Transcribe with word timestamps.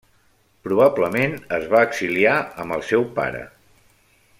Probablement 0.67 1.35
es 1.59 1.67
va 1.75 1.83
exiliar 1.89 2.35
amb 2.65 2.77
el 2.79 2.85
seu 2.91 3.07
pare. 3.21 3.47